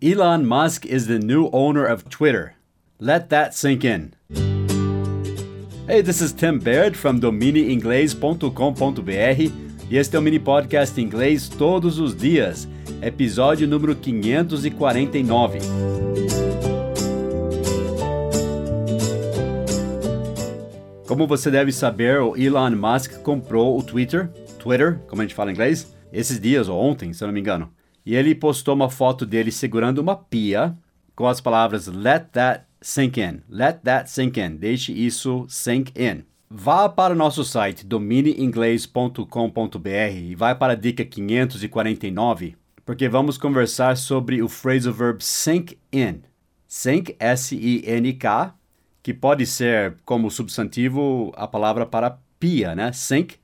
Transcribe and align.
Elon 0.00 0.46
Musk 0.46 0.86
is 0.86 1.08
the 1.08 1.18
new 1.18 1.50
owner 1.52 1.84
of 1.84 2.08
Twitter. 2.08 2.54
Let 2.98 3.28
that 3.28 3.54
sink 3.54 3.84
in. 3.84 4.14
Hey, 5.86 6.00
this 6.00 6.22
is 6.22 6.32
Tim 6.32 6.58
Baird 6.58 6.96
from 6.96 7.20
dominieinglês.com.br 7.20 9.52
e 9.90 9.98
este 9.98 10.16
é 10.16 10.18
o 10.18 10.22
mini 10.22 10.38
podcast 10.38 10.98
em 10.98 11.04
inglês 11.04 11.50
todos 11.50 11.98
os 11.98 12.16
dias, 12.16 12.66
episódio 13.02 13.68
número 13.68 13.94
549. 13.94 15.58
Como 21.06 21.26
você 21.26 21.50
deve 21.50 21.72
saber, 21.72 22.22
o 22.22 22.34
Elon 22.34 22.70
Musk 22.70 23.20
comprou 23.20 23.78
o 23.78 23.82
Twitter, 23.82 24.30
Twitter, 24.58 24.98
como 25.06 25.20
a 25.20 25.26
gente 25.26 25.34
fala 25.34 25.50
em 25.50 25.52
inglês, 25.52 25.94
esses 26.10 26.40
dias 26.40 26.70
ou 26.70 26.80
ontem, 26.80 27.12
se 27.12 27.22
eu 27.22 27.26
não 27.26 27.34
me 27.34 27.40
engano. 27.40 27.70
E 28.04 28.14
ele 28.14 28.34
postou 28.34 28.74
uma 28.74 28.90
foto 28.90 29.24
dele 29.24 29.50
segurando 29.50 29.98
uma 29.98 30.16
pia 30.16 30.76
com 31.16 31.26
as 31.26 31.40
palavras 31.40 31.86
Let 31.86 32.26
that 32.32 32.64
sink 32.80 33.20
in. 33.20 33.40
Let 33.48 33.78
that 33.84 34.10
sink 34.10 34.38
in. 34.38 34.56
Deixe 34.56 34.92
isso 34.92 35.46
sink 35.48 35.92
in. 35.96 36.24
Vá 36.50 36.86
para 36.88 37.14
o 37.14 37.16
nosso 37.16 37.44
site 37.44 37.86
dominieinglês.com.br 37.86 39.88
e 40.14 40.34
vai 40.34 40.54
para 40.54 40.74
a 40.74 40.76
dica 40.76 41.04
549, 41.04 42.56
porque 42.84 43.08
vamos 43.08 43.38
conversar 43.38 43.96
sobre 43.96 44.42
o 44.42 44.48
phrasal 44.48 44.92
verb 44.92 45.24
sink 45.24 45.78
in. 45.92 46.20
Sink, 46.68 47.16
S-I-N-K, 47.18 48.54
que 49.02 49.14
pode 49.14 49.46
ser 49.46 49.96
como 50.04 50.30
substantivo 50.30 51.32
a 51.36 51.48
palavra 51.48 51.86
para 51.86 52.18
pia, 52.38 52.74
né? 52.74 52.92
Sink, 52.92 53.36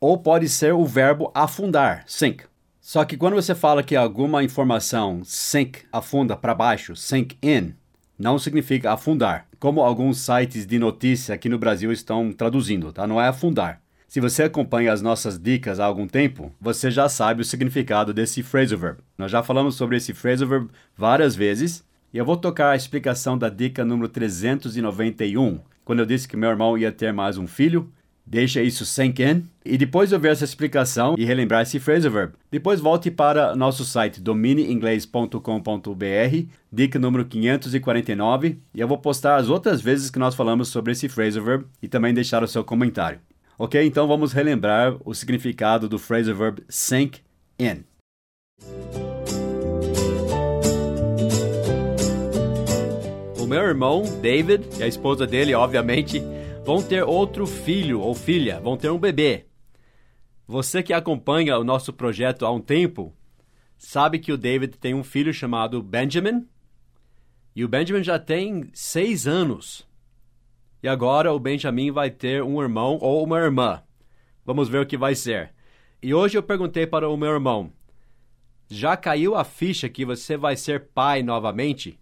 ou 0.00 0.18
pode 0.18 0.48
ser 0.48 0.74
o 0.74 0.84
verbo 0.84 1.30
afundar, 1.34 2.02
sink. 2.06 2.44
Só 2.82 3.04
que 3.04 3.16
quando 3.16 3.34
você 3.34 3.54
fala 3.54 3.80
que 3.80 3.94
alguma 3.94 4.42
informação 4.42 5.22
sink, 5.24 5.84
afunda 5.92 6.36
para 6.36 6.52
baixo, 6.52 6.96
sink 6.96 7.38
in, 7.40 7.74
não 8.18 8.40
significa 8.40 8.92
afundar, 8.92 9.46
como 9.60 9.82
alguns 9.82 10.18
sites 10.18 10.66
de 10.66 10.80
notícia 10.80 11.32
aqui 11.32 11.48
no 11.48 11.60
Brasil 11.60 11.92
estão 11.92 12.32
traduzindo, 12.32 12.92
tá? 12.92 13.06
Não 13.06 13.20
é 13.20 13.28
afundar. 13.28 13.80
Se 14.08 14.18
você 14.18 14.42
acompanha 14.42 14.92
as 14.92 15.00
nossas 15.00 15.38
dicas 15.38 15.78
há 15.78 15.84
algum 15.84 16.08
tempo, 16.08 16.52
você 16.60 16.90
já 16.90 17.08
sabe 17.08 17.42
o 17.42 17.44
significado 17.44 18.12
desse 18.12 18.42
phrasal 18.42 18.78
verb. 18.80 18.98
Nós 19.16 19.30
já 19.30 19.44
falamos 19.44 19.76
sobre 19.76 19.96
esse 19.96 20.12
phrasal 20.12 20.48
verb 20.48 20.68
várias 20.96 21.36
vezes, 21.36 21.84
e 22.12 22.18
eu 22.18 22.24
vou 22.24 22.36
tocar 22.36 22.70
a 22.70 22.76
explicação 22.76 23.38
da 23.38 23.48
dica 23.48 23.84
número 23.84 24.08
391, 24.08 25.60
quando 25.84 26.00
eu 26.00 26.06
disse 26.06 26.26
que 26.26 26.36
meu 26.36 26.50
irmão 26.50 26.76
ia 26.76 26.90
ter 26.90 27.12
mais 27.12 27.38
um 27.38 27.46
filho, 27.46 27.92
Deixa 28.26 28.62
isso 28.62 28.86
sink 28.86 29.22
in. 29.22 29.44
E 29.64 29.76
depois 29.76 30.08
de 30.08 30.14
ouvir 30.14 30.28
essa 30.28 30.44
explicação 30.44 31.14
e 31.18 31.24
relembrar 31.24 31.62
esse 31.62 31.78
phrasal 31.78 32.10
verb, 32.10 32.32
depois 32.50 32.80
volte 32.80 33.10
para 33.10 33.54
nosso 33.54 33.84
site 33.84 34.20
domineinglês.com.br, 34.20 36.46
dica 36.72 36.98
número 36.98 37.24
549, 37.24 38.58
e 38.74 38.80
eu 38.80 38.88
vou 38.88 38.98
postar 38.98 39.36
as 39.36 39.48
outras 39.48 39.80
vezes 39.80 40.10
que 40.10 40.18
nós 40.18 40.34
falamos 40.34 40.68
sobre 40.68 40.92
esse 40.92 41.08
phrasal 41.08 41.44
verb 41.44 41.64
e 41.82 41.88
também 41.88 42.14
deixar 42.14 42.42
o 42.42 42.48
seu 42.48 42.64
comentário. 42.64 43.20
Ok? 43.58 43.84
Então 43.84 44.08
vamos 44.08 44.32
relembrar 44.32 44.96
o 45.04 45.14
significado 45.14 45.88
do 45.88 45.98
phrasal 45.98 46.34
verb 46.34 46.62
sink 46.68 47.20
in. 47.58 47.84
Meu 53.52 53.64
irmão, 53.64 54.02
David, 54.22 54.66
e 54.78 54.82
a 54.82 54.86
esposa 54.86 55.26
dele, 55.26 55.54
obviamente, 55.54 56.22
vão 56.64 56.82
ter 56.82 57.04
outro 57.04 57.46
filho 57.46 58.00
ou 58.00 58.14
filha, 58.14 58.58
vão 58.58 58.78
ter 58.78 58.90
um 58.90 58.98
bebê. 58.98 59.44
Você 60.46 60.82
que 60.82 60.94
acompanha 60.94 61.58
o 61.58 61.64
nosso 61.64 61.92
projeto 61.92 62.46
há 62.46 62.50
um 62.50 62.62
tempo, 62.62 63.14
sabe 63.76 64.18
que 64.18 64.32
o 64.32 64.38
David 64.38 64.78
tem 64.78 64.94
um 64.94 65.04
filho 65.04 65.34
chamado 65.34 65.82
Benjamin. 65.82 66.48
E 67.54 67.62
o 67.62 67.68
Benjamin 67.68 68.02
já 68.02 68.18
tem 68.18 68.70
seis 68.72 69.26
anos. 69.26 69.86
E 70.82 70.88
agora 70.88 71.30
o 71.30 71.38
Benjamin 71.38 71.90
vai 71.90 72.10
ter 72.10 72.42
um 72.42 72.58
irmão 72.58 72.96
ou 73.02 73.22
uma 73.22 73.38
irmã. 73.38 73.82
Vamos 74.46 74.66
ver 74.66 74.80
o 74.80 74.86
que 74.86 74.96
vai 74.96 75.14
ser. 75.14 75.52
E 76.02 76.14
hoje 76.14 76.38
eu 76.38 76.42
perguntei 76.42 76.86
para 76.86 77.06
o 77.06 77.18
meu 77.18 77.30
irmão: 77.30 77.70
já 78.66 78.96
caiu 78.96 79.36
a 79.36 79.44
ficha 79.44 79.90
que 79.90 80.06
você 80.06 80.38
vai 80.38 80.56
ser 80.56 80.88
pai 80.94 81.22
novamente? 81.22 82.00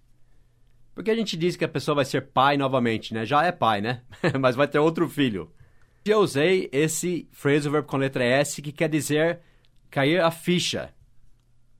Porque 1.00 1.10
a 1.10 1.16
gente 1.16 1.34
diz 1.34 1.56
que 1.56 1.64
a 1.64 1.68
pessoa 1.68 1.94
vai 1.94 2.04
ser 2.04 2.26
pai 2.26 2.58
novamente, 2.58 3.14
né? 3.14 3.24
Já 3.24 3.42
é 3.42 3.50
pai, 3.50 3.80
né? 3.80 4.02
Mas 4.38 4.54
vai 4.54 4.68
ter 4.68 4.78
outro 4.78 5.08
filho. 5.08 5.50
Eu 6.04 6.18
usei 6.18 6.68
esse 6.72 7.26
phrasal 7.32 7.72
verb 7.72 7.86
com 7.86 7.96
letra 7.96 8.22
S 8.22 8.60
que 8.60 8.70
quer 8.70 8.90
dizer 8.90 9.40
cair 9.90 10.20
a 10.20 10.30
ficha. 10.30 10.92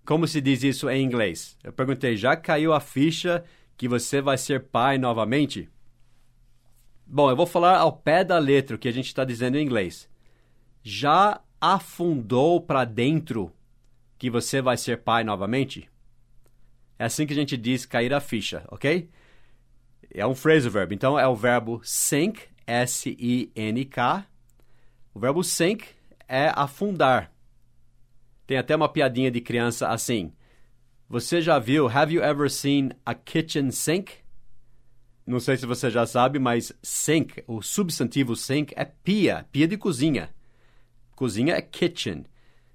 Como 0.07 0.27
se 0.27 0.41
diz 0.41 0.63
isso 0.63 0.89
em 0.89 1.05
inglês? 1.05 1.55
Eu 1.63 1.71
perguntei, 1.71 2.17
já 2.17 2.35
caiu 2.35 2.73
a 2.73 2.81
ficha 2.81 3.45
que 3.77 3.87
você 3.87 4.23
vai 4.23 4.39
ser 4.39 4.61
pai 4.69 4.97
novamente? 4.97 5.69
Bom, 7.07 7.29
eu 7.29 7.37
vou 7.37 7.45
falar 7.45 7.77
ao 7.77 7.93
pé 7.93 8.25
da 8.25 8.39
letra 8.39 8.77
o 8.77 8.79
que 8.79 8.89
a 8.89 8.93
gente 8.93 9.09
está 9.09 9.23
dizendo 9.23 9.59
em 9.59 9.63
inglês. 9.63 10.09
Já 10.83 11.43
afundou 11.61 12.59
para 12.59 12.87
dentro 12.87 13.53
que 14.17 14.31
você 14.31 14.63
vai 14.63 14.79
ser 14.79 15.03
pai 15.03 15.25
novamente? 15.25 15.91
É 17.01 17.05
assim 17.05 17.27
que 17.27 17.33
a 17.33 17.37
gente 17.37 17.57
diz 17.57 17.87
cair 17.87 18.13
a 18.13 18.21
ficha, 18.21 18.63
ok? 18.69 19.09
É 20.13 20.27
um 20.27 20.35
phrasal 20.35 20.71
verb. 20.71 20.95
Então 20.95 21.19
é 21.19 21.27
o 21.27 21.35
verbo 21.35 21.81
sink, 21.83 22.43
S-I-N-K. 22.67 24.27
O 25.15 25.19
verbo 25.19 25.43
sink 25.43 25.87
é 26.29 26.53
afundar. 26.55 27.33
Tem 28.47 28.59
até 28.59 28.77
uma 28.77 28.87
piadinha 28.87 29.31
de 29.31 29.41
criança 29.41 29.89
assim. 29.89 30.31
Você 31.09 31.41
já 31.41 31.59
viu? 31.59 31.89
Have 31.89 32.13
you 32.13 32.23
ever 32.23 32.51
seen 32.51 32.91
a 33.07 33.15
kitchen 33.15 33.71
sink? 33.71 34.13
Não 35.27 35.41
sei 35.41 35.57
se 35.57 35.65
você 35.65 35.91
já 35.91 36.05
sabe, 36.05 36.39
mas 36.39 36.71
sink, 36.83 37.43
o 37.47 37.63
substantivo 37.63 38.37
sink 38.37 38.75
é 38.77 38.85
pia, 38.85 39.47
pia 39.51 39.67
de 39.67 39.79
cozinha. 39.79 40.29
Cozinha 41.17 41.55
é 41.55 41.63
kitchen. 41.63 42.27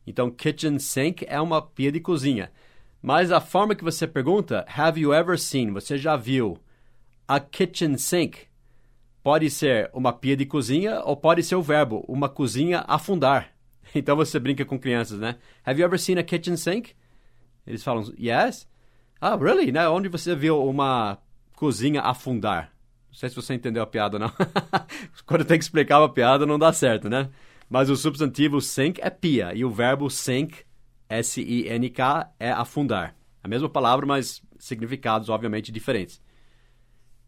Então 0.07 0.31
kitchen 0.31 0.79
sink 0.79 1.23
é 1.27 1.39
uma 1.39 1.61
pia 1.61 1.91
de 1.91 1.99
cozinha. 1.99 2.51
Mas 3.05 3.31
a 3.31 3.39
forma 3.39 3.75
que 3.75 3.83
você 3.83 4.07
pergunta, 4.07 4.65
have 4.75 4.99
you 4.99 5.13
ever 5.13 5.37
seen? 5.37 5.71
Você 5.73 5.95
já 5.95 6.15
viu 6.15 6.57
a 7.27 7.39
kitchen 7.39 7.99
sink? 7.99 8.47
Pode 9.21 9.47
ser 9.51 9.91
uma 9.93 10.11
pia 10.11 10.35
de 10.35 10.43
cozinha 10.43 11.01
ou 11.01 11.15
pode 11.15 11.43
ser 11.43 11.53
o 11.53 11.61
verbo, 11.61 12.03
uma 12.07 12.27
cozinha 12.27 12.83
afundar. 12.87 13.53
Então 13.93 14.15
você 14.15 14.39
brinca 14.39 14.65
com 14.65 14.79
crianças, 14.79 15.19
né? 15.19 15.35
Have 15.63 15.79
you 15.79 15.85
ever 15.85 15.99
seen 15.99 16.17
a 16.17 16.23
kitchen 16.23 16.57
sink? 16.57 16.95
Eles 17.67 17.83
falam, 17.83 18.11
yes. 18.19 18.67
Ah, 19.21 19.35
really? 19.35 19.71
Né? 19.71 19.87
Onde 19.87 20.09
você 20.09 20.35
viu 20.35 20.59
uma 20.65 21.19
cozinha 21.55 22.01
afundar? 22.01 22.73
Não 23.09 23.13
sei 23.13 23.29
se 23.29 23.35
você 23.35 23.53
entendeu 23.53 23.83
a 23.83 23.87
piada 23.87 24.17
não. 24.17 24.31
Quando 25.27 25.45
tem 25.45 25.59
que 25.59 25.63
explicar 25.63 25.99
uma 25.99 26.11
piada 26.11 26.43
não 26.43 26.57
dá 26.57 26.73
certo, 26.73 27.07
né? 27.07 27.29
Mas 27.69 27.87
o 27.87 27.95
substantivo 27.95 28.59
sink 28.59 28.99
é 28.99 29.11
pia 29.11 29.53
e 29.53 29.63
o 29.63 29.69
verbo 29.69 30.09
sink 30.09 30.64
S-I-N-K 31.09 32.33
é 32.39 32.51
afundar. 32.51 33.15
A 33.43 33.47
mesma 33.47 33.69
palavra, 33.69 34.05
mas 34.05 34.41
significados 34.57 35.29
obviamente 35.29 35.71
diferentes. 35.71 36.21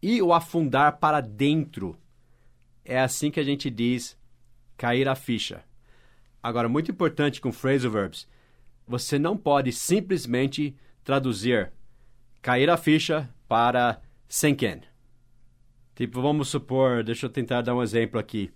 E 0.02 0.20
o 0.22 0.32
afundar 0.32 0.98
para 0.98 1.20
dentro 1.20 1.96
é 2.84 2.98
assim 2.98 3.30
que 3.30 3.40
a 3.40 3.44
gente 3.44 3.70
diz 3.70 4.16
cair 4.76 5.08
a 5.08 5.14
ficha. 5.14 5.62
Agora, 6.42 6.68
muito 6.68 6.90
importante 6.90 7.40
com 7.40 7.52
phrasal 7.52 7.90
verbs, 7.90 8.28
você 8.86 9.18
não 9.18 9.36
pode 9.36 9.72
simplesmente 9.72 10.74
traduzir 11.04 11.72
cair 12.40 12.70
a 12.70 12.76
ficha 12.76 13.28
para 13.46 14.00
sink 14.28 14.64
in. 14.64 14.80
Tipo, 15.94 16.22
vamos 16.22 16.48
supor, 16.48 17.02
deixa 17.02 17.26
eu 17.26 17.30
tentar 17.30 17.60
dar 17.62 17.74
um 17.74 17.82
exemplo 17.82 18.20
aqui. 18.20 18.52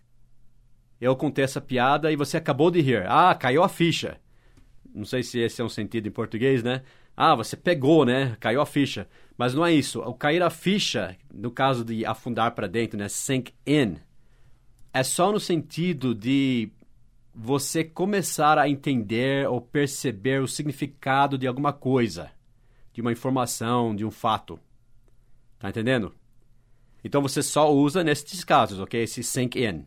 Eu 1.01 1.17
contei 1.17 1.45
essa 1.45 1.61
piada 1.61 2.13
e 2.13 2.17
você 2.17 2.37
acabou 2.37 2.71
de 2.71 2.81
rir. 2.81 3.05
Ah, 3.09 3.35
caiu 3.35 3.65
a 3.65 3.69
ficha. 3.69 4.21
Não 4.95 5.05
sei 5.05 5.23
se 5.23 5.39
esse 5.41 5.61
é 5.61 5.65
um 5.65 5.69
sentido 5.69 6.07
em 6.09 6.11
português, 6.11 6.63
né? 6.63 6.83
Ah, 7.17 7.35
você 7.35 7.57
pegou, 7.57 8.05
né? 8.05 8.37
Caiu 8.41 8.61
a 8.61 8.67
ficha. 8.67 9.09
Mas 9.37 9.55
não 9.55 9.65
é 9.65 9.73
isso. 9.73 10.01
O 10.01 10.15
cair 10.15 10.43
a 10.43 10.51
ficha, 10.51 11.17
no 11.33 11.51
caso 11.51 11.85
de 11.85 12.05
afundar 12.05 12.53
para 12.55 12.67
dentro, 12.67 12.99
né? 12.99 13.09
Sink 13.09 13.53
in, 13.67 13.97
é 14.93 15.03
só 15.03 15.33
no 15.33 15.41
sentido 15.41 16.15
de 16.15 16.71
você 17.35 17.83
começar 17.83 18.59
a 18.59 18.69
entender 18.69 19.49
ou 19.49 19.61
perceber 19.61 20.43
o 20.43 20.49
significado 20.49 21.39
de 21.39 21.47
alguma 21.47 21.73
coisa, 21.73 22.31
de 22.93 23.01
uma 23.01 23.13
informação, 23.13 23.97
de 23.97 24.05
um 24.05 24.11
fato. 24.11 24.59
Tá 25.59 25.71
entendendo? 25.71 26.15
Então 27.03 27.23
você 27.23 27.43
só 27.43 27.73
usa 27.73 28.05
nesses 28.05 28.45
casos, 28.45 28.79
ok? 28.79 29.03
Esse 29.03 29.23
sink 29.23 29.59
in. 29.59 29.85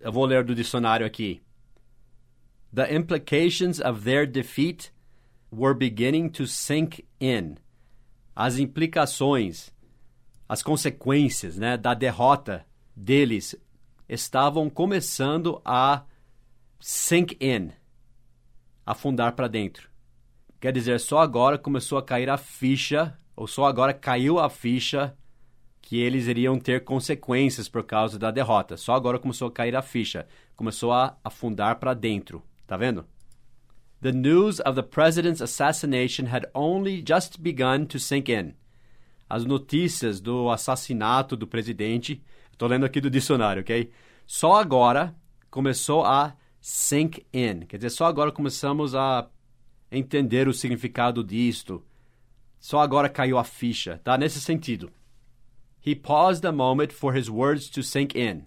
Eu 0.00 0.12
vou 0.12 0.24
ler 0.24 0.44
do 0.44 0.54
dicionário 0.54 1.06
aqui. 1.06 1.40
The 2.72 2.94
implications 2.94 3.80
of 3.80 4.04
their 4.04 4.26
defeat 4.26 4.92
were 5.50 5.74
beginning 5.74 6.30
to 6.30 6.46
sink 6.46 7.04
in. 7.20 7.56
As 8.34 8.58
implicações, 8.58 9.70
as 10.48 10.62
consequências 10.62 11.58
né, 11.58 11.76
da 11.76 11.94
derrota 11.94 12.64
deles 12.94 13.56
estavam 14.08 14.70
começando 14.70 15.60
a 15.64 16.04
sink 16.78 17.36
in, 17.40 17.70
afundar 18.86 19.34
para 19.34 19.48
dentro. 19.48 19.90
quer 20.60 20.72
dizer 20.72 21.00
só 21.00 21.18
agora 21.18 21.56
começou 21.56 21.96
a 21.98 22.02
cair 22.02 22.28
a 22.28 22.36
ficha, 22.36 23.18
ou 23.34 23.46
só 23.46 23.64
agora 23.64 23.94
caiu 23.94 24.38
a 24.38 24.50
ficha 24.50 25.16
que 25.80 25.98
eles 25.98 26.26
iriam 26.26 26.58
ter 26.58 26.84
consequências 26.84 27.68
por 27.68 27.82
causa 27.82 28.18
da 28.18 28.30
derrota. 28.30 28.76
Só 28.76 28.94
agora 28.94 29.18
começou 29.18 29.48
a 29.48 29.52
cair 29.52 29.74
a 29.74 29.82
ficha, 29.82 30.26
começou 30.54 30.92
a 30.92 31.16
afundar 31.24 31.80
para 31.80 31.94
dentro. 31.94 32.42
Tá 32.70 32.76
vendo? 32.76 33.04
The 34.00 34.12
news 34.12 34.60
of 34.60 34.76
the 34.76 34.84
president's 34.84 35.40
assassination 35.40 36.28
had 36.28 36.46
only 36.54 37.02
just 37.02 37.42
begun 37.42 37.84
to 37.86 37.98
sink 37.98 38.28
in. 38.28 38.54
As 39.28 39.44
notícias 39.44 40.20
do 40.20 40.48
assassinato 40.48 41.36
do 41.36 41.48
presidente, 41.48 42.22
estou 42.52 42.68
lendo 42.68 42.86
aqui 42.86 43.00
do 43.00 43.10
dicionário, 43.10 43.62
ok? 43.62 43.90
Só 44.24 44.54
agora 44.54 45.12
começou 45.50 46.04
a 46.04 46.36
sink 46.60 47.26
in. 47.32 47.66
Quer 47.66 47.78
dizer, 47.78 47.90
só 47.90 48.04
agora 48.04 48.30
começamos 48.30 48.94
a 48.94 49.28
entender 49.90 50.46
o 50.46 50.54
significado 50.54 51.24
disto. 51.24 51.84
Só 52.60 52.78
agora 52.78 53.08
caiu 53.08 53.36
a 53.36 53.42
ficha, 53.42 54.00
tá? 54.04 54.16
Nesse 54.16 54.40
sentido. 54.40 54.92
He 55.84 55.96
paused 55.96 56.46
a 56.46 56.52
moment 56.52 56.92
for 56.92 57.16
his 57.16 57.28
words 57.28 57.68
to 57.70 57.82
sink 57.82 58.16
in. 58.16 58.44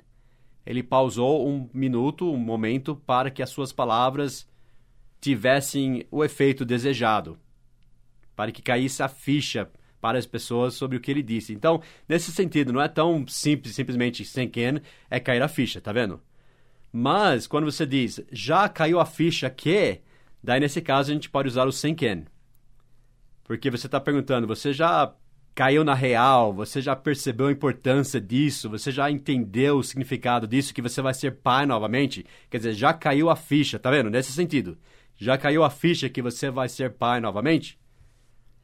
Ele 0.66 0.82
pausou 0.82 1.48
um 1.48 1.70
minuto, 1.74 2.32
um 2.32 2.38
momento, 2.38 2.96
para 2.96 3.30
que 3.30 3.44
as 3.44 3.50
suas 3.50 3.74
palavras 3.74 4.48
tivessem 5.20 6.06
o 6.12 6.24
efeito 6.24 6.66
desejado, 6.66 7.38
para 8.36 8.52
que 8.52 8.62
caísse 8.62 9.02
a 9.02 9.08
ficha 9.08 9.70
para 10.02 10.18
as 10.18 10.26
pessoas 10.26 10.74
sobre 10.74 10.98
o 10.98 11.00
que 11.00 11.10
ele 11.10 11.24
disse. 11.24 11.54
Então, 11.54 11.82
nesse 12.10 12.32
sentido, 12.32 12.74
não 12.74 12.82
é 12.82 12.90
tão 12.90 13.26
simples, 13.28 13.74
simplesmente 13.74 14.26
sink 14.26 14.60
in, 14.60 14.82
é 15.10 15.20
cair 15.20 15.42
a 15.42 15.48
ficha, 15.48 15.80
tá 15.80 15.94
vendo? 15.94 16.20
Mas, 16.92 17.48
quando 17.48 17.72
você 17.72 17.86
diz, 17.86 18.22
já 18.32 18.68
caiu 18.68 19.00
a 19.00 19.06
ficha 19.06 19.50
que, 19.50 20.02
daí 20.44 20.60
nesse 20.60 20.82
caso 20.82 21.10
a 21.10 21.14
gente 21.14 21.30
pode 21.30 21.48
usar 21.48 21.66
o 21.66 21.72
sink 21.72 22.06
in. 22.06 22.26
Porque 23.46 23.72
você 23.72 23.88
está 23.88 24.00
perguntando, 24.00 24.46
você 24.46 24.74
já 24.74 25.14
caiu 25.56 25.84
na 25.84 25.94
real, 25.94 26.54
você 26.54 26.82
já 26.82 26.96
percebeu 26.96 27.48
a 27.48 27.52
importância 27.52 28.20
disso, 28.20 28.70
você 28.70 28.92
já 28.92 29.10
entendeu 29.10 29.78
o 29.78 29.84
significado 29.84 30.48
disso, 30.48 30.74
que 30.74 30.82
você 30.82 31.02
vai 31.02 31.14
ser 31.14 31.32
pai 31.38 31.66
novamente? 31.66 32.26
Quer 32.50 32.58
dizer, 32.58 32.74
já 32.74 32.94
caiu 32.94 33.30
a 33.30 33.36
ficha, 33.36 33.78
tá 33.78 33.92
vendo? 33.92 34.10
Nesse 34.10 34.32
sentido. 34.32 34.78
Já 35.16 35.38
caiu 35.38 35.64
a 35.64 35.70
ficha 35.70 36.10
que 36.10 36.22
você 36.22 36.50
vai 36.50 36.68
ser 36.68 36.94
pai 36.94 37.20
novamente? 37.20 37.80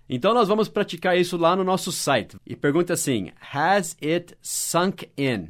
Então 0.10 0.34
nós 0.34 0.48
vamos 0.48 0.68
praticar 0.68 1.16
isso 1.16 1.38
lá 1.38 1.56
no 1.56 1.64
nosso 1.64 1.92
site. 1.92 2.36
E 2.46 2.56
pergunta 2.56 2.94
assim: 2.94 3.32
Has 3.54 3.96
it 4.04 4.36
sunk 4.42 5.08
in? 5.16 5.50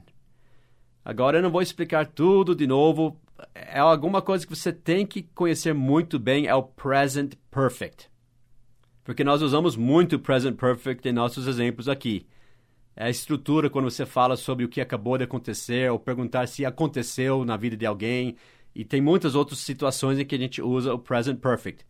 Agora 1.04 1.38
eu 1.38 1.42
não 1.42 1.50
vou 1.50 1.62
explicar 1.62 2.06
tudo 2.06 2.54
de 2.54 2.68
novo. 2.68 3.18
É 3.56 3.80
alguma 3.80 4.22
coisa 4.22 4.46
que 4.46 4.54
você 4.54 4.74
tem 4.74 5.06
que 5.06 5.24
conhecer 5.24 5.74
muito 5.74 6.20
bem, 6.20 6.48
é 6.48 6.54
o 6.54 6.62
present 6.62 7.36
perfect 7.50 8.09
porque 9.04 9.24
nós 9.24 9.42
usamos 9.42 9.76
muito 9.76 10.16
o 10.16 10.20
present 10.20 10.56
perfect 10.56 11.08
em 11.08 11.12
nossos 11.12 11.48
exemplos 11.48 11.88
aqui. 11.88 12.26
É 12.96 13.06
a 13.06 13.10
estrutura 13.10 13.70
quando 13.70 13.90
você 13.90 14.06
fala 14.06 14.36
sobre 14.36 14.66
o 14.66 14.70
que 14.70 14.82
acabou 14.82 15.18
de 15.18 15.24
acontecer 15.24 15.90
ou 15.90 15.98
perguntar 15.98 16.48
se 16.48 16.66
aconteceu 16.66 17.46
na 17.46 17.56
vida 17.56 17.78
de 17.78 17.86
alguém. 17.86 18.36
E 18.76 18.84
tem 18.84 19.02
muitas 19.02 19.36
outras 19.36 19.60
situações 19.60 20.20
em 20.20 20.26
que 20.26 20.36
a 20.36 20.38
gente 20.38 20.62
usa 20.62 20.94
o 20.94 21.00
present 21.00 21.40
perfect. 21.40 21.86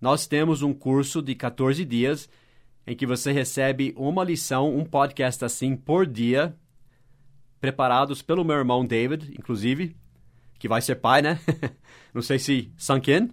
Nós 0.00 0.26
temos 0.26 0.62
um 0.62 0.72
curso 0.72 1.22
de 1.22 1.34
14 1.34 1.84
dias 1.84 2.28
em 2.86 2.96
que 2.96 3.06
você 3.06 3.32
recebe 3.32 3.94
uma 3.96 4.24
lição, 4.24 4.76
um 4.76 4.84
podcast 4.84 5.44
assim 5.44 5.76
por 5.76 6.06
dia, 6.06 6.54
preparados 7.60 8.20
pelo 8.20 8.44
meu 8.44 8.56
irmão 8.56 8.84
David, 8.84 9.34
inclusive, 9.38 9.96
que 10.58 10.68
vai 10.68 10.82
ser 10.82 10.96
pai, 10.96 11.22
né? 11.22 11.40
Não 12.12 12.20
sei 12.20 12.38
se 12.38 12.70
sunk 12.76 13.12
in. 13.12 13.30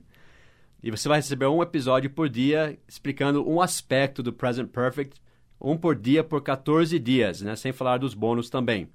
E 0.83 0.89
você 0.89 1.07
vai 1.07 1.19
receber 1.19 1.45
um 1.45 1.61
episódio 1.61 2.09
por 2.09 2.27
dia 2.27 2.75
explicando 2.87 3.47
um 3.47 3.61
aspecto 3.61 4.23
do 4.23 4.33
Present 4.33 4.69
Perfect, 4.69 5.21
um 5.59 5.77
por 5.77 5.95
dia 5.95 6.23
por 6.23 6.41
14 6.41 6.97
dias, 6.97 7.41
né? 7.41 7.55
sem 7.55 7.71
falar 7.71 7.99
dos 7.99 8.15
bônus 8.15 8.49
também. 8.49 8.89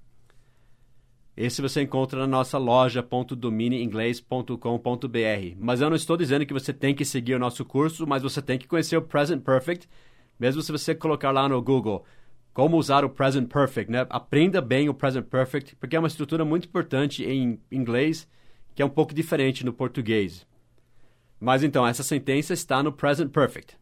Esse 1.37 1.61
você 1.61 1.83
encontra 1.83 2.21
na 2.21 2.27
nossa 2.27 2.57
loja.domineinglês.com.br. 2.57 5.57
Mas 5.59 5.83
eu 5.83 5.91
não 5.91 5.97
estou 5.97 6.17
dizendo 6.17 6.47
que 6.47 6.55
você 6.55 6.73
tem 6.73 6.95
que 6.95 7.05
seguir 7.05 7.35
o 7.35 7.39
nosso 7.39 7.63
curso, 7.65 8.07
mas 8.07 8.23
você 8.23 8.41
tem 8.41 8.57
que 8.59 8.67
conhecer 8.67 8.97
o 8.97 9.03
Present 9.03 9.43
Perfect, 9.43 9.87
mesmo 10.41 10.63
se 10.63 10.73
você 10.73 10.95
colocar 10.95 11.31
lá 11.31 11.47
no 11.49 11.61
Google 11.61 12.07
como 12.57 12.79
usar 12.79 13.05
o 13.05 13.11
Present 13.11 13.51
Perfect, 13.51 13.93
né? 13.93 14.07
Aprenda 14.09 14.63
bem 14.63 14.89
o 14.89 14.95
Present 14.95 15.27
Perfect, 15.27 15.77
porque 15.77 15.95
é 15.95 15.99
uma 15.99 16.09
estrutura 16.09 16.43
muito 16.43 16.67
importante 16.67 17.23
em 17.23 17.61
inglês, 17.71 18.27
que 18.75 18.81
é 18.81 18.85
um 18.85 18.89
pouco 18.89 19.13
diferente 19.13 19.63
no 19.63 19.75
português. 19.75 20.47
Mas 21.47 21.63
então, 21.63 21.87
essa 21.87 22.03
sentença 22.03 22.53
está 22.53 22.83
no 22.83 22.91
present 22.91 23.31
perfect. 23.31 23.77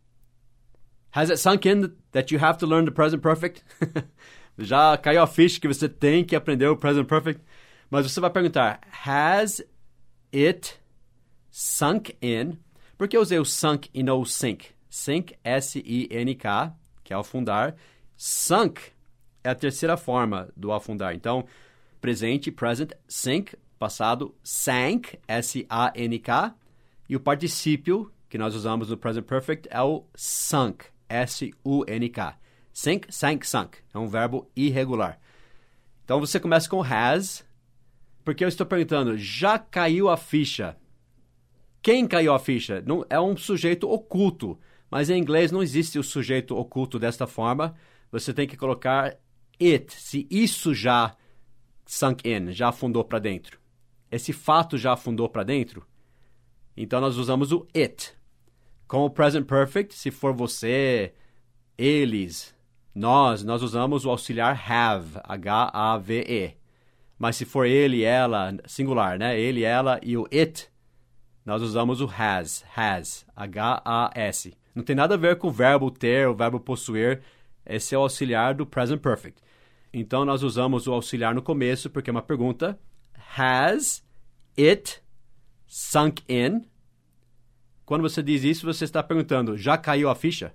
Has 1.11 1.31
it 1.31 1.41
sunk 1.41 1.67
in 1.67 1.95
that 2.13 2.31
you 2.31 2.39
have 2.39 2.59
to 2.59 2.67
learn 2.67 2.85
the 2.85 2.91
present 2.91 3.23
perfect? 3.23 3.65
Já 4.59 4.95
caiu 4.99 5.23
a 5.23 5.27
ficha 5.27 5.59
que 5.59 5.67
você 5.67 5.89
tem 5.89 6.23
que 6.23 6.37
aprender 6.37 6.67
o 6.67 6.77
present 6.77 7.07
perfect? 7.07 7.43
Mas 7.91 8.05
você 8.05 8.21
vai 8.21 8.29
perguntar, 8.29 8.83
has 9.07 9.65
it 10.31 10.79
sunk 11.51 12.15
in? 12.21 12.59
Por 12.99 13.09
que 13.09 13.17
eu 13.17 13.23
usei 13.23 13.39
o 13.39 13.47
sunk 13.47 13.89
e 13.95 14.03
não 14.03 14.21
o 14.21 14.27
sink? 14.27 14.67
Sink, 14.91 15.35
S-I-N-K, 15.43 16.77
que 17.03 17.15
é 17.15 17.17
afundar. 17.17 17.75
Sunk 18.15 18.79
é 19.43 19.49
a 19.49 19.55
terceira 19.55 19.97
forma 19.97 20.51
do 20.55 20.71
afundar. 20.71 21.15
Então, 21.15 21.47
presente, 21.99 22.53
present, 22.53 22.93
sink, 23.09 23.57
passado, 23.79 24.35
sank, 24.43 25.19
S-A-N-K. 25.27 26.55
E 27.09 27.17
o 27.17 27.21
particípio 27.21 28.11
que 28.29 28.39
nós 28.39 28.55
usamos 28.55 28.89
no 28.89 28.97
present 28.97 29.25
perfect 29.25 29.69
é 29.71 29.81
o 29.81 30.05
sunk, 30.15 30.87
S-U-N-K. 31.09 32.39
Sink, 32.73 33.15
sank, 33.15 33.47
sunk. 33.47 33.79
É 33.95 33.99
um 33.99 34.09
verbo 34.09 34.51
irregular. 34.56 35.21
Então 36.05 36.19
você 36.19 36.41
começa 36.41 36.69
com 36.69 36.83
has, 36.83 37.47
porque 38.25 38.45
eu 38.45 38.49
estou 38.49 38.67
perguntando, 38.67 39.17
já 39.17 39.59
caiu 39.59 40.09
a 40.09 40.17
ficha? 40.17 40.77
Quem 41.81 42.06
caiu 42.06 42.35
a 42.35 42.39
ficha? 42.39 42.83
Não, 42.85 43.05
é 43.09 43.21
um 43.21 43.37
sujeito 43.37 43.89
oculto, 43.89 44.59
mas 44.91 45.11
em 45.11 45.19
inglês 45.19 45.53
não 45.53 45.62
existe 45.62 45.99
o 45.99 46.03
sujeito 46.03 46.56
oculto 46.56 46.99
desta 46.99 47.27
forma. 47.27 47.75
Você 48.11 48.33
tem 48.33 48.49
que 48.49 48.56
colocar 48.56 49.17
it, 49.61 49.93
se 49.95 50.27
isso 50.31 50.75
já 50.75 51.15
sunk 51.87 52.29
in, 52.29 52.53
já 52.53 52.71
afundou 52.71 53.05
para 53.05 53.19
dentro. 53.19 53.61
Esse 54.11 54.33
fato 54.33 54.77
já 54.77 54.95
afundou 54.95 55.29
para 55.29 55.43
dentro, 55.43 55.87
então 56.76 57.00
nós 57.00 57.17
usamos 57.17 57.53
o 57.53 57.67
it. 57.75 58.12
Com 58.87 59.05
o 59.05 59.11
present 59.11 59.47
perfect, 59.47 59.94
se 59.94 60.11
for 60.11 60.32
você, 60.32 61.12
eles, 61.76 62.55
nós, 62.94 63.43
nós 63.43 63.63
usamos 63.63 64.05
o 64.05 64.10
auxiliar 64.10 64.70
have, 64.70 65.19
H-A-V-E. 65.25 66.56
Mas 67.19 67.37
se 67.37 67.44
for 67.44 67.65
ele, 67.65 68.03
ela, 68.03 68.56
singular, 68.67 69.19
né? 69.19 69.39
Ele, 69.39 69.63
ela 69.63 69.99
e 70.03 70.17
o 70.17 70.27
it, 70.32 70.69
nós 71.44 71.63
usamos 71.63 72.01
o 72.01 72.10
has, 72.19 72.65
has, 72.77 73.25
H-A-S. 73.37 74.55
Não 74.75 74.82
tem 74.82 74.96
nada 74.96 75.15
a 75.15 75.19
ver 75.19 75.37
com 75.37 75.49
o 75.49 75.53
verbo 75.53 75.91
ter, 75.91 76.27
o 76.29 76.34
verbo 76.34 76.58
possuir. 76.58 77.22
Esse 77.65 77.94
é 77.94 77.99
o 77.99 78.03
auxiliar 78.03 78.55
do 78.55 78.67
present 78.67 79.01
perfect. 79.01 79.41
Então 79.93 80.25
nós 80.25 80.43
usamos 80.43 80.87
o 80.89 80.93
auxiliar 80.93 81.34
no 81.34 81.43
começo 81.43 81.89
porque 81.89 82.10
é 82.10 82.13
uma 82.13 82.22
pergunta. 82.22 82.79
Has 83.37 84.05
it 84.58 85.04
sunk 85.67 86.23
in. 86.29 86.65
Quando 87.85 88.03
você 88.03 88.23
diz 88.23 88.44
isso, 88.44 88.67
você 88.67 88.85
está 88.85 89.03
perguntando, 89.03 89.56
já 89.56 89.77
caiu 89.77 90.09
a 90.09 90.15
ficha? 90.15 90.53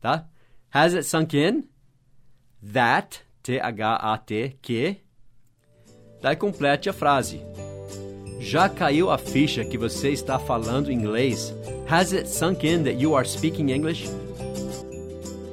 Tá? 0.00 0.26
Has 0.72 0.94
it 0.94 1.04
sunk 1.04 1.36
in? 1.36 1.68
That, 2.72 3.20
T-H-A-T, 3.42 4.58
que. 4.62 4.96
Daí 6.20 6.36
complete 6.36 6.88
a 6.88 6.92
frase. 6.92 7.40
Já 8.40 8.68
caiu 8.68 9.10
a 9.10 9.18
ficha 9.18 9.64
que 9.64 9.78
você 9.78 10.10
está 10.10 10.38
falando 10.38 10.90
inglês? 10.90 11.54
Has 11.88 12.12
it 12.12 12.28
sunk 12.28 12.66
in 12.66 12.84
that 12.84 13.00
you 13.00 13.14
are 13.16 13.28
speaking 13.28 13.70
English? 13.70 14.08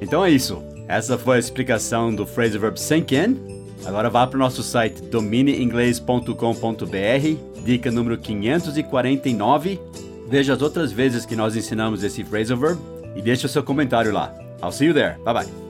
Então 0.00 0.24
é 0.24 0.30
isso. 0.30 0.62
Essa 0.88 1.16
foi 1.16 1.36
a 1.36 1.38
explicação 1.38 2.12
do 2.12 2.26
phrasal 2.26 2.60
verb 2.60 2.80
sink 2.80 3.14
in. 3.14 3.59
Agora 3.84 4.10
vá 4.10 4.26
para 4.26 4.36
o 4.36 4.40
nosso 4.40 4.62
site 4.62 5.02
domineinglês.com.br 5.02 7.64
dica 7.64 7.90
número 7.90 8.18
549. 8.18 9.80
Veja 10.28 10.54
as 10.54 10.62
outras 10.62 10.92
vezes 10.92 11.26
que 11.26 11.34
nós 11.34 11.56
ensinamos 11.56 12.04
esse 12.04 12.22
phrasal 12.22 12.56
verb 12.56 12.78
e 13.16 13.22
deixe 13.22 13.46
o 13.46 13.48
seu 13.48 13.62
comentário 13.62 14.12
lá. 14.12 14.34
I'll 14.62 14.72
see 14.72 14.86
you 14.86 14.94
there. 14.94 15.16
Bye 15.24 15.34
bye. 15.34 15.69